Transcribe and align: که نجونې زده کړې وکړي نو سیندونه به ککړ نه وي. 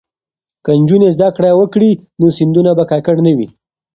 که 0.63 0.71
نجونې 0.81 1.09
زده 1.15 1.29
کړې 1.35 1.51
وکړي 1.59 1.91
نو 2.19 2.27
سیندونه 2.37 2.71
به 2.77 2.83
ککړ 2.91 3.17
نه 3.27 3.31
وي. 3.37 3.47